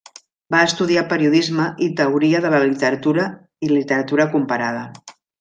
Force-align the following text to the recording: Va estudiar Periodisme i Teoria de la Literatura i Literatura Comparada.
Va 0.53 0.59
estudiar 0.69 1.03
Periodisme 1.11 1.67
i 1.87 1.89
Teoria 1.99 2.41
de 2.47 2.51
la 2.55 2.63
Literatura 2.65 3.27
i 3.69 3.71
Literatura 3.75 4.27
Comparada. 4.39 4.83